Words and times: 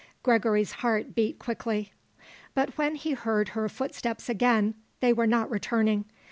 Gregory's 0.23 0.71
heart 0.81 1.13
beat 1.13 1.37
quickly. 1.37 1.93
But 2.55 2.75
when 2.75 2.95
he 2.95 3.11
heard 3.11 3.49
her 3.49 3.69
footsteps 3.69 4.29
again 4.29 4.73
they 4.99 5.13
were 5.13 5.27
not 5.27 5.51
returning. 5.51 6.05